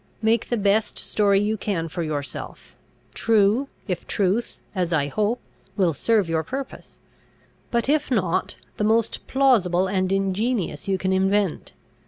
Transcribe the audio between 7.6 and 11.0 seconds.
but, if not, the most plausible and ingenious you